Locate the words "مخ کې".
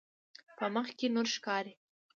0.73-1.07